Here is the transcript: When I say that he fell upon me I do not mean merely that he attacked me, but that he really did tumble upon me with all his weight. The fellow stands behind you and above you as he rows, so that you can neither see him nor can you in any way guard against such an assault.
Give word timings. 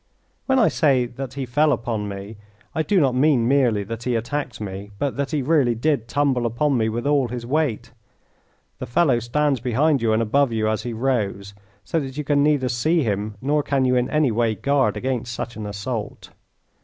When 0.47 0.57
I 0.57 0.67
say 0.67 1.05
that 1.05 1.35
he 1.35 1.45
fell 1.45 1.71
upon 1.71 2.09
me 2.09 2.37
I 2.73 2.81
do 2.81 2.99
not 2.99 3.13
mean 3.13 3.47
merely 3.47 3.83
that 3.83 4.01
he 4.01 4.15
attacked 4.15 4.59
me, 4.59 4.89
but 4.97 5.15
that 5.15 5.29
he 5.29 5.43
really 5.43 5.75
did 5.75 6.07
tumble 6.07 6.47
upon 6.47 6.75
me 6.75 6.89
with 6.89 7.05
all 7.05 7.27
his 7.27 7.45
weight. 7.45 7.91
The 8.79 8.87
fellow 8.87 9.19
stands 9.19 9.59
behind 9.59 10.01
you 10.01 10.11
and 10.11 10.19
above 10.23 10.51
you 10.51 10.67
as 10.67 10.81
he 10.81 10.91
rows, 10.93 11.53
so 11.83 11.99
that 11.99 12.17
you 12.17 12.23
can 12.23 12.41
neither 12.41 12.67
see 12.67 13.03
him 13.03 13.35
nor 13.43 13.61
can 13.61 13.85
you 13.85 13.95
in 13.95 14.09
any 14.09 14.31
way 14.31 14.55
guard 14.55 14.97
against 14.97 15.35
such 15.35 15.55
an 15.55 15.67
assault. 15.67 16.31